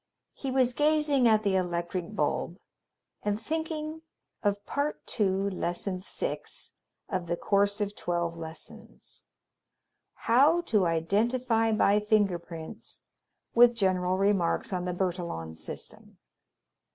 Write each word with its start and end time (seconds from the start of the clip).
He 0.33 0.49
was 0.49 0.73
gazing 0.73 1.27
at 1.27 1.43
the 1.43 1.55
electric 1.55 2.15
bulb 2.15 2.57
and 3.21 3.39
thinking 3.39 4.01
of 4.41 4.65
Part 4.65 5.05
Two, 5.05 5.47
Lesson 5.51 5.99
Six 5.99 6.73
of 7.07 7.27
the 7.27 7.37
Course 7.37 7.79
of 7.81 7.95
Twelve 7.95 8.35
Lessons 8.35 9.25
"How 10.25 10.61
to 10.61 10.87
Identify 10.87 11.71
by 11.73 11.99
Finger 11.99 12.39
Prints, 12.39 13.03
with 13.53 13.75
General 13.75 14.17
Remarks 14.17 14.73
on 14.73 14.85
the 14.85 14.93
Bertillon 14.95 15.53
System." 15.53 16.17